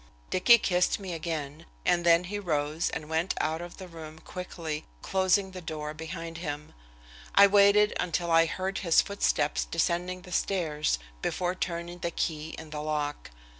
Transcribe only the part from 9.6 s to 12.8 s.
descending the stairs before turning the key in